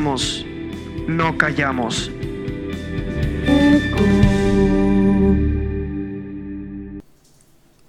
[0.00, 2.10] no callamos.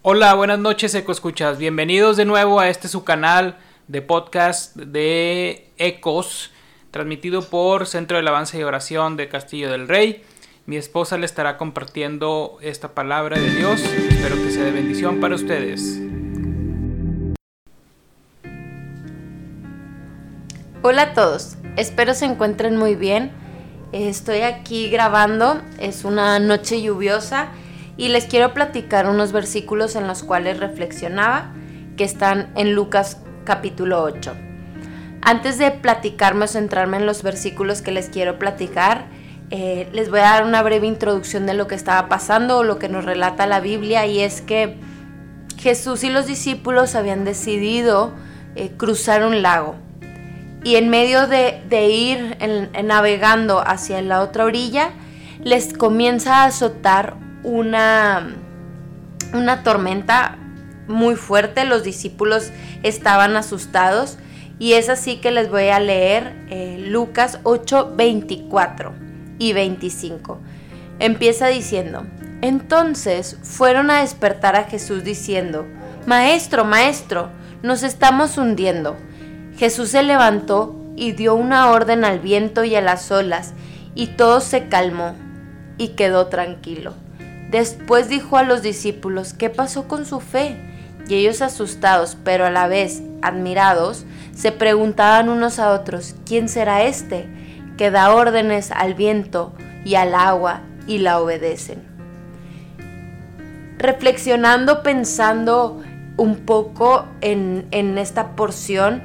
[0.02, 1.58] Hola, buenas noches, Eco Escuchas.
[1.58, 6.52] Bienvenidos de nuevo a este su canal de podcast de Ecos,
[6.92, 10.24] transmitido por Centro de Alabanza y Oración de Castillo del Rey.
[10.66, 13.82] Mi esposa le estará compartiendo esta palabra de Dios.
[13.82, 16.02] Espero que sea de bendición para ustedes.
[20.84, 23.30] Hola a todos, espero se encuentren muy bien.
[23.92, 27.50] Estoy aquí grabando, es una noche lluviosa
[27.98, 31.54] y les quiero platicar unos versículos en los cuales reflexionaba
[31.98, 34.34] que están en Lucas capítulo 8.
[35.22, 39.06] Antes de platicarme o centrarme en los versículos que les quiero platicar,
[39.52, 42.80] eh, les voy a dar una breve introducción de lo que estaba pasando o lo
[42.80, 44.80] que nos relata la Biblia y es que
[45.60, 48.16] Jesús y los discípulos habían decidido
[48.56, 49.76] eh, cruzar un lago
[50.64, 52.38] y en medio de, ir
[52.84, 54.92] navegando hacia la otra orilla
[55.44, 58.36] les comienza a azotar una,
[59.34, 60.38] una tormenta
[60.88, 62.52] muy fuerte, los discípulos
[62.84, 64.18] estaban asustados
[64.60, 68.94] y es así que les voy a leer eh, Lucas 8, 24
[69.40, 70.40] y 25.
[71.00, 72.06] Empieza diciendo,
[72.42, 75.66] entonces fueron a despertar a Jesús diciendo,
[76.06, 77.30] Maestro, Maestro,
[77.64, 78.98] nos estamos hundiendo.
[79.58, 83.54] Jesús se levantó y dio una orden al viento y a las olas,
[83.96, 85.16] y todo se calmó
[85.78, 86.94] y quedó tranquilo.
[87.50, 90.58] Después dijo a los discípulos, ¿qué pasó con su fe?
[91.08, 96.84] Y ellos asustados, pero a la vez admirados, se preguntaban unos a otros, ¿quién será
[96.84, 97.28] este?
[97.82, 99.54] que da órdenes al viento
[99.84, 101.82] y al agua y la obedecen.
[103.80, 105.82] Reflexionando, pensando
[106.16, 109.02] un poco en, en esta porción,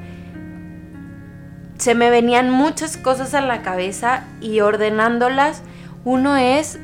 [1.77, 5.63] se me venían muchas cosas a la cabeza y ordenándolas,
[6.05, 6.79] uno es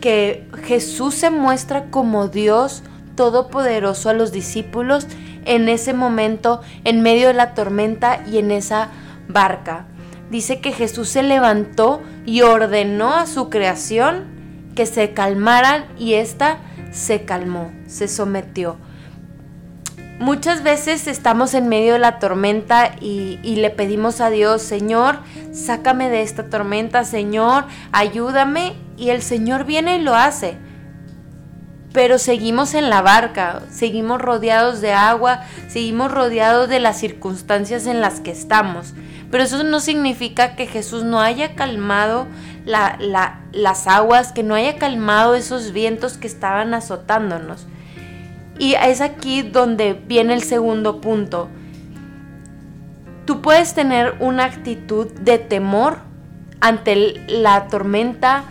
[0.00, 2.82] que Jesús se muestra como Dios
[3.14, 5.06] todopoderoso a los discípulos
[5.44, 8.88] en ese momento, en medio de la tormenta y en esa
[9.28, 9.86] barca
[10.32, 14.24] dice que Jesús se levantó y ordenó a su creación
[14.74, 16.56] que se calmaran y ésta
[16.90, 18.78] se calmó, se sometió.
[20.22, 25.18] Muchas veces estamos en medio de la tormenta y, le pedimos a Dios, Señor,
[25.52, 28.74] sácame de esta tormenta, Señor, ayúdame.
[28.96, 30.58] Y el Señor viene y lo hace
[31.92, 38.00] pero seguimos en la barca, seguimos rodeados de agua, seguimos rodeados de las circunstancias en
[38.00, 38.94] las que estamos.
[39.30, 42.28] Pero eso no significa que Jesús no haya calmado
[42.64, 47.66] las aguas, que no haya calmado esos vientos que estaban azotándonos.
[48.62, 51.48] Y es aquí donde viene el segundo punto.
[53.24, 55.98] Tú puedes tener una actitud de temor
[56.60, 58.44] ante la tormenta,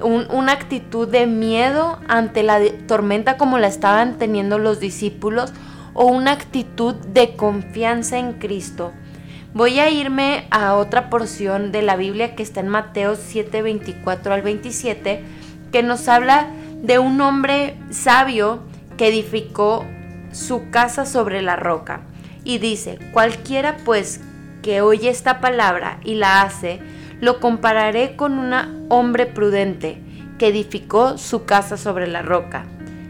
[0.00, 5.52] una actitud de miedo ante la tormenta como la estaban teniendo los discípulos
[5.92, 8.92] o una actitud de confianza en Cristo.
[9.52, 14.32] Voy a irme a otra porción de la Biblia que está en Mateo 7, 24
[14.32, 15.22] al 27,
[15.70, 16.48] que nos habla
[16.80, 18.62] de un hombre sabio
[18.98, 19.86] que edificó
[20.32, 22.02] su casa sobre la roca.
[22.44, 24.20] Y dice, cualquiera pues
[24.62, 26.80] que oye esta palabra y la hace,
[27.20, 28.52] lo compararé con un
[28.90, 30.02] hombre prudente
[30.38, 32.66] que edificó su casa sobre la roca.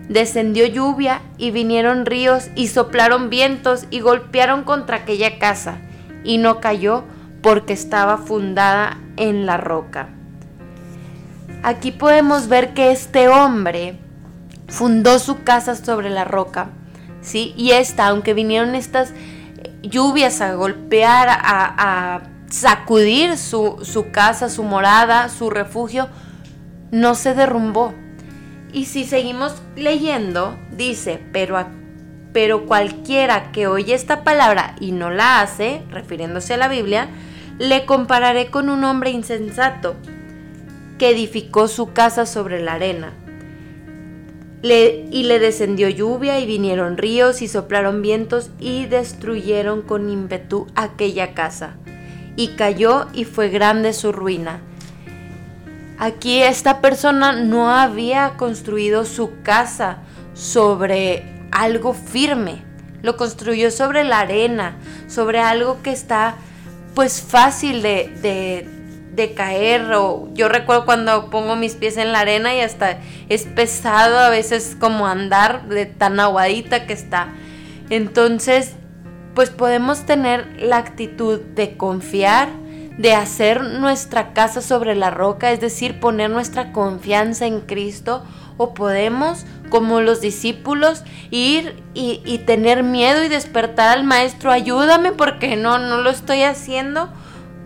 [0.09, 5.79] Descendió lluvia y vinieron ríos y soplaron vientos y golpearon contra aquella casa
[6.25, 7.05] y no cayó
[7.43, 10.09] porque estaba fundada en la roca.
[11.63, 13.99] Aquí podemos ver que este hombre
[14.69, 16.71] fundó su casa sobre la roca,
[17.21, 17.55] ¿sí?
[17.57, 19.13] Y esta, aunque vinieron estas
[19.83, 21.37] lluvias a golpear, a,
[22.17, 26.09] a sacudir su, su casa, su morada, su refugio,
[26.91, 27.95] no se derrumbó.
[28.73, 31.59] Y si seguimos leyendo, dice, pero,
[32.33, 37.09] pero cualquiera que oye esta palabra y no la hace, refiriéndose a la Biblia,
[37.59, 39.97] le compararé con un hombre insensato
[40.99, 43.13] que edificó su casa sobre la arena.
[44.63, 51.33] Y le descendió lluvia y vinieron ríos y soplaron vientos y destruyeron con ímpetu aquella
[51.35, 51.77] casa
[52.39, 54.61] y cayó y fue grande su ruina.
[55.99, 59.99] Aquí esta persona no había construido su casa
[60.35, 62.63] sobre algo firme,
[63.03, 64.77] lo construyó sobre la arena,
[65.09, 66.37] sobre algo que está
[66.95, 68.69] pues fácil de, de,
[69.35, 69.93] caer.
[69.93, 72.99] O yo recuerdo cuando pongo mis pies en la arena y hasta
[73.29, 77.29] es pesado a veces como andar de tan aguadita que está.
[77.91, 78.75] Entonces
[79.39, 82.49] pues podemos tener la actitud de confiar,
[82.99, 88.25] de hacer nuestra casa sobre la roca, es decir, poner nuestra confianza en Cristo,
[88.57, 95.55] o podemos, como los discípulos, ir y, tener miedo y despertar al maestro, ayúdame porque
[95.55, 97.09] no, no lo estoy haciendo,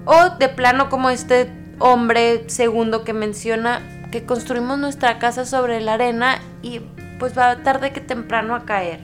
[0.04, 5.94] o de plano como este hombre segundo que menciona, que construimos nuestra casa sobre la
[5.94, 6.80] arena y
[7.18, 9.00] pues va tarde que temprano a caer.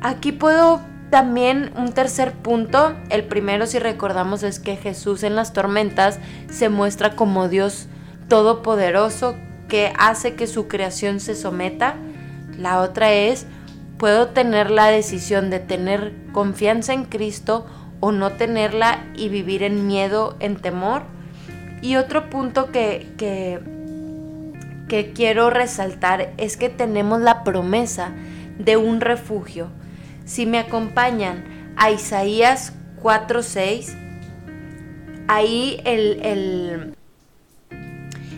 [0.00, 0.80] Aquí puedo
[1.10, 6.18] también un tercer punto, el primero si recordamos es que Jesús en las tormentas
[6.50, 7.86] se muestra como Dios
[8.28, 9.36] todopoderoso
[9.68, 11.96] que hace que su creación se someta.
[12.58, 13.46] La otra es,
[13.98, 17.66] puedo tener la decisión de tener confianza en Cristo
[18.04, 21.02] o no tenerla y vivir en miedo, en temor.
[21.80, 23.60] Y otro punto que, que,
[24.88, 28.12] que quiero resaltar es que tenemos la promesa
[28.58, 29.70] de un refugio
[30.24, 31.44] si me acompañan
[31.76, 32.72] a Isaías
[33.02, 33.94] 4:6,
[35.28, 36.94] ahí el,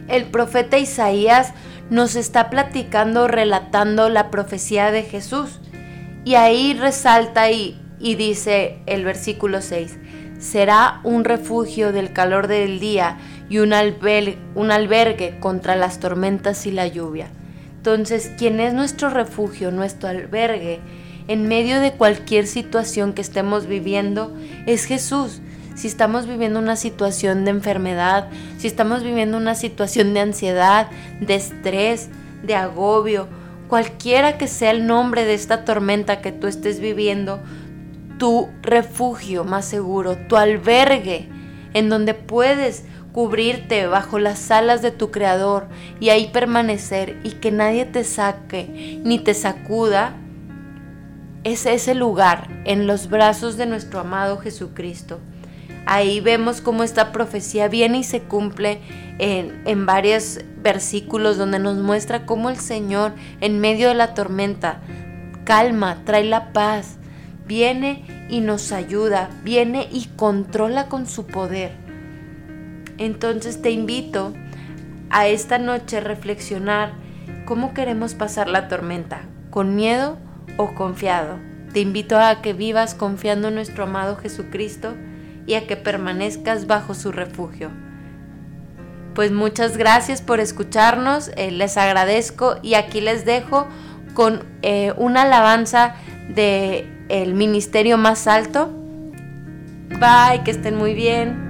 [0.08, 1.52] el, profeta Isaías
[1.90, 5.60] nos está platicando, relatando la profecía de Jesús.
[6.24, 9.98] Y ahí resalta y, y dice el versículo 6,
[10.38, 13.72] será un refugio del calor del día y un,
[14.54, 17.28] un albergue contra las tormentas y la lluvia.
[17.76, 20.80] Entonces, ¿quién es nuestro refugio, nuestro albergue?
[21.28, 24.32] en medio de cualquier situación que estemos viviendo
[24.66, 25.40] es Jesús.
[25.74, 28.28] Si estamos viviendo una situación de enfermedad,
[28.58, 30.88] si estamos viviendo una situación de ansiedad,
[31.20, 32.08] de estrés,
[32.42, 33.28] de agobio,
[33.68, 37.40] cualquiera que sea el nombre de esta tormenta que tú estés viviendo,
[38.18, 41.28] tu refugio más seguro, tu albergue,
[41.74, 45.68] en donde puedes cubrirte bajo las alas de tu Creador
[46.00, 50.14] y ahí permanecer y que nadie te saque ni te sacuda,
[51.42, 55.18] es ese lugar en los brazos de nuestro amado Jesucristo.
[55.86, 58.80] Ahí vemos cómo esta profecía viene y se cumple
[59.18, 64.80] en, en varios versículos donde nos muestra cómo el Señor en medio de la tormenta
[65.44, 66.98] calma, trae la paz,
[67.46, 71.72] viene y nos ayuda, viene y controla con su poder.
[72.98, 74.34] Entonces te invito
[75.10, 76.92] a esta noche reflexionar
[77.44, 80.18] cómo queremos pasar la tormenta, con miedo
[80.56, 81.38] o confiado.
[81.72, 84.94] Te invito a que vivas confiando en nuestro amado Jesucristo
[85.46, 87.70] y a que permanezcas bajo su refugio.
[89.14, 93.66] Pues muchas gracias por escucharnos, eh, les agradezco y aquí les dejo
[94.14, 95.94] con eh, una alabanza
[96.34, 98.70] de el ministerio más alto.
[99.88, 101.46] Bye, que estén muy bien.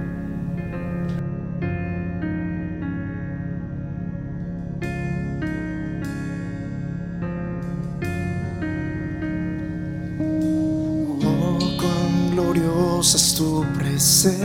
[13.15, 14.43] es tu presencia,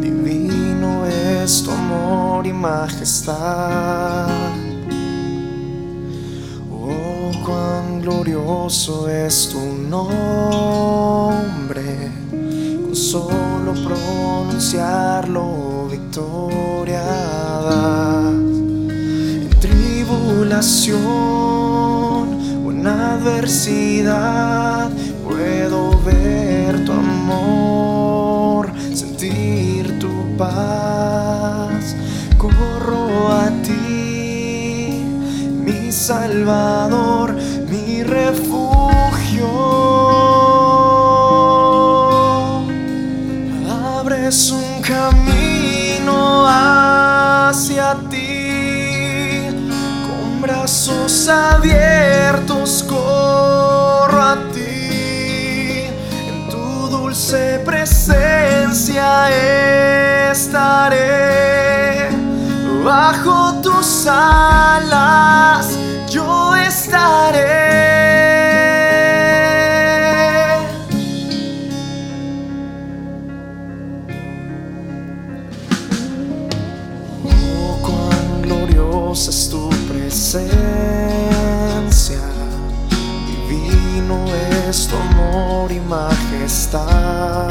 [0.00, 4.43] divino es tu amor y majestad.
[8.04, 10.12] Glorioso es tu nombre,
[12.84, 17.02] con solo pronunciarlo victoria
[19.40, 20.98] En tribulación
[22.66, 24.90] o en adversidad
[25.24, 31.96] Puedo ver tu amor, sentir tu paz.
[32.36, 35.02] Corro a ti,
[35.64, 37.23] mi Salvador,
[38.26, 39.48] refugio.
[43.98, 49.46] Abres un camino hacia ti,
[50.06, 54.64] con brazos abiertos corro a ti
[57.64, 59.30] presencia
[60.30, 62.08] estaré.
[62.84, 65.66] Bajo tus alas
[66.08, 67.73] yo estaré.
[84.74, 87.48] Es tu amor y majestad.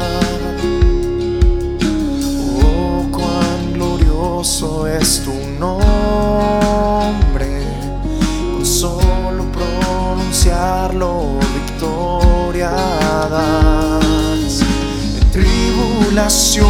[2.62, 7.62] Oh, cuán glorioso es tu nombre.
[8.52, 12.70] Con solo pronunciarlo, victoria.
[15.18, 16.66] En tribulación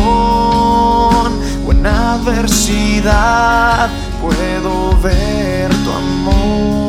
[1.66, 3.88] o en adversidad
[4.23, 6.84] puedo ver tu amor,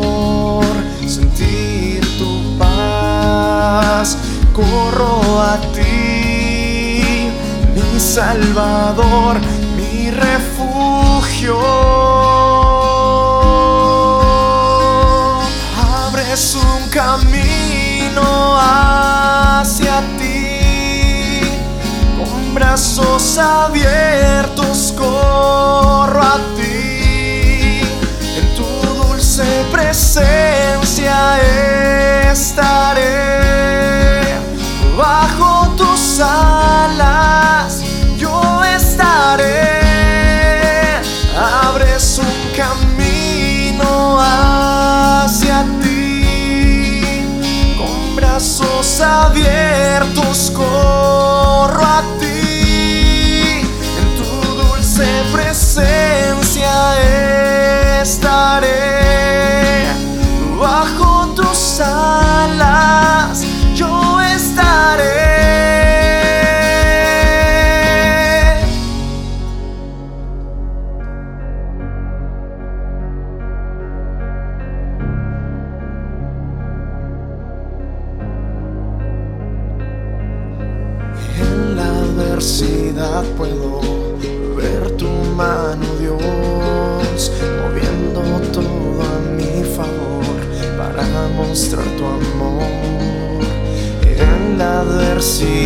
[4.53, 7.31] corro a ti,
[7.97, 9.39] Salvador,
[9.75, 11.57] mi refugio.
[16.05, 21.41] Abres un camino hacia ti,
[22.17, 27.81] con brazos abiertos corro a ti,
[28.37, 30.44] en tu dulce presencia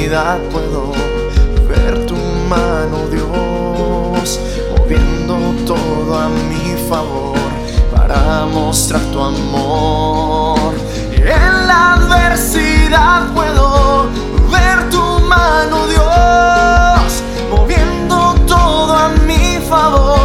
[0.10, 0.92] adversidad puedo
[1.68, 2.16] ver tu
[2.50, 4.40] mano, Dios,
[4.76, 7.38] moviendo todo a mi favor
[7.96, 10.74] para mostrar tu amor.
[11.14, 14.10] En la adversidad puedo
[14.52, 20.19] ver tu mano, Dios, moviendo todo a mi favor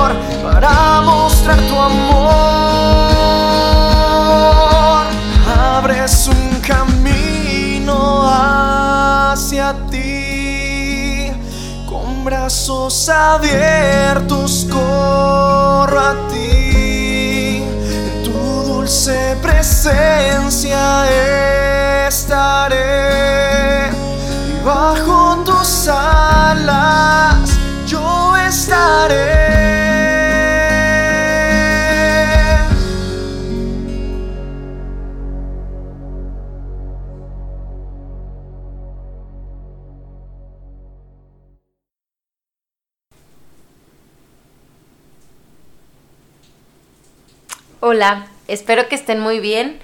[13.08, 17.62] abiertos corro a ti,
[18.24, 18.32] tu
[18.64, 20.23] dulce presencia
[47.94, 49.78] Hola, espero que estén muy bien.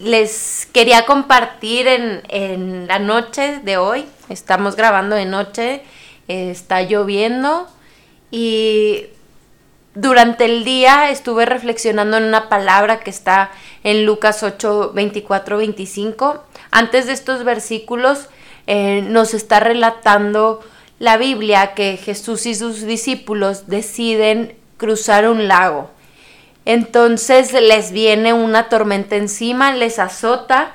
[0.00, 5.82] Les quería compartir en, la noche de hoy, estamos grabando de noche,
[6.26, 7.68] está lloviendo
[8.32, 9.06] y
[9.94, 13.52] durante el día estuve reflexionando en una palabra que está
[13.84, 16.44] en Lucas 8, 24, 25.
[16.72, 18.26] Antes de estos versículos
[18.66, 20.58] eh, nos está relatando
[20.98, 25.88] la Biblia que Jesús y sus discípulos deciden cruzar un lago.
[26.64, 30.74] Entonces les viene una tormenta encima, les azota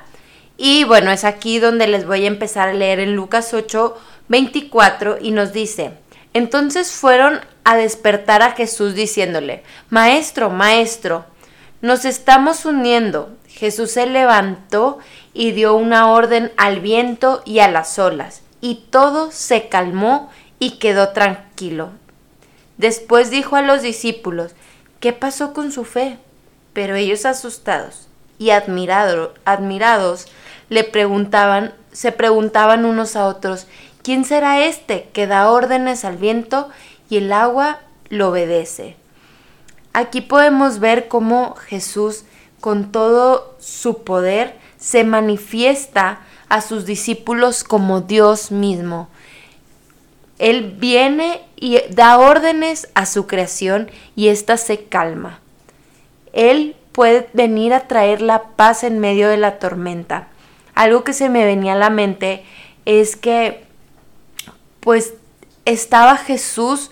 [0.58, 3.96] y bueno, es aquí donde les voy a empezar a leer en Lucas 8,
[4.28, 5.92] 24 y nos dice,
[6.34, 11.26] entonces fueron a despertar a Jesús diciéndole, Maestro, Maestro,
[11.82, 13.36] nos estamos hundiendo.
[13.48, 15.00] Jesús se levantó
[15.34, 20.30] y dio una orden al viento y a las olas, y todo se calmó
[20.60, 21.90] y quedó tranquilo.
[22.78, 24.54] Después dijo a los discípulos,
[25.00, 26.18] ¿qué pasó con su fe?
[26.74, 28.08] Pero ellos asustados
[28.40, 30.28] y admirado- admirados
[30.70, 33.68] le preguntaban, se preguntaban unos a otros,
[34.04, 36.70] ¿quién será este que da órdenes al viento
[37.10, 38.96] y el agua lo obedece?
[39.94, 42.24] Aquí podemos ver cómo Jesús,
[42.60, 49.10] con todo su poder, se manifiesta a sus discípulos como Dios mismo.
[50.40, 55.40] Él viene y da órdenes a su creación y ésta se calma.
[56.34, 60.28] Él puede venir a traer la paz en medio de la tormenta.
[60.76, 62.44] Algo que se me venía a la mente
[62.86, 63.64] es que
[64.80, 65.14] pues
[65.66, 66.92] estaba Jesús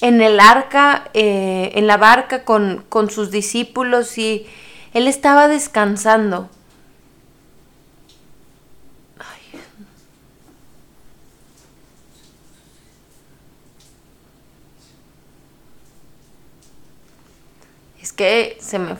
[0.00, 4.46] en el arca, eh, en la barca con, con sus discípulos y
[4.94, 6.48] él estaba descansando.
[18.16, 18.94] Que se me